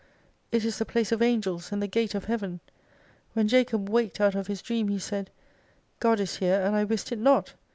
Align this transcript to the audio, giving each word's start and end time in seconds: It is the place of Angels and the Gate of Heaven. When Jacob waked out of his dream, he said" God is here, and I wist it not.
It 0.51 0.65
is 0.65 0.79
the 0.79 0.85
place 0.85 1.11
of 1.11 1.21
Angels 1.21 1.71
and 1.71 1.79
the 1.79 1.85
Gate 1.87 2.15
of 2.15 2.25
Heaven. 2.25 2.59
When 3.33 3.47
Jacob 3.47 3.87
waked 3.87 4.19
out 4.19 4.33
of 4.33 4.47
his 4.47 4.63
dream, 4.63 4.87
he 4.87 4.97
said" 4.97 5.29
God 5.99 6.19
is 6.19 6.37
here, 6.37 6.59
and 6.59 6.75
I 6.75 6.85
wist 6.85 7.11
it 7.11 7.19
not. 7.19 7.53